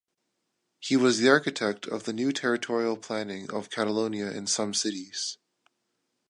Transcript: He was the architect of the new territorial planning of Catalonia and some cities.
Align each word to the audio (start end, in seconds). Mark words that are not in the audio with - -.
He 0.79 0.97
was 0.97 1.19
the 1.19 1.29
architect 1.29 1.85
of 1.85 2.05
the 2.05 2.11
new 2.13 2.31
territorial 2.31 2.97
planning 2.97 3.51
of 3.51 3.69
Catalonia 3.69 4.31
and 4.31 4.49
some 4.49 4.73
cities. 4.73 5.37